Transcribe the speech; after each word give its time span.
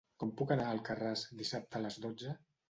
Com 0.21 0.29
puc 0.37 0.53
anar 0.55 0.65
a 0.69 0.71
Alcarràs 0.77 1.27
dissabte 1.43 1.79
a 1.81 1.83
les 1.85 2.01
dotze? 2.09 2.35